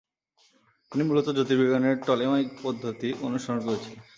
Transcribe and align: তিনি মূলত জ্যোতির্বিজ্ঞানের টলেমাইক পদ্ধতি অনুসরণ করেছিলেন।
তিনি 0.91 1.03
মূলত 1.03 1.27
জ্যোতির্বিজ্ঞানের 1.29 1.95
টলেমাইক 2.05 2.47
পদ্ধতি 2.63 3.09
অনুসরণ 3.21 3.59
করেছিলেন। 3.65 3.99